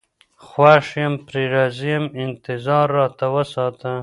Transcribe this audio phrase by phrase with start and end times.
[0.45, 3.91] خوښ يم پرې راضي يم انتـظارراتـــه وساته